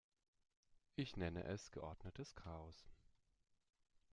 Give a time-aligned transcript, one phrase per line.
[0.95, 2.89] Ich nenne es geordnetes Chaos.